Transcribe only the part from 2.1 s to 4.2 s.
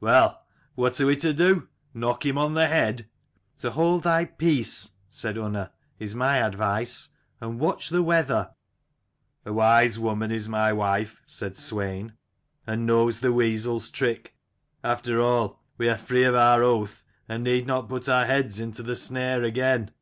him on the head?" "To hold